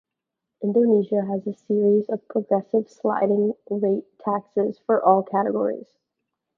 [0.63, 5.93] Indonesia has a series of progressive sliding rate taxes for all categories.